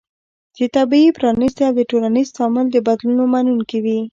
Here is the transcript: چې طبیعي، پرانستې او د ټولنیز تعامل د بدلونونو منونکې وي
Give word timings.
چې 0.55 0.63
طبیعي، 0.75 1.09
پرانستې 1.17 1.61
او 1.67 1.73
د 1.77 1.81
ټولنیز 1.89 2.27
تعامل 2.35 2.65
د 2.71 2.77
بدلونونو 2.87 3.25
منونکې 3.33 3.79
وي 3.83 3.99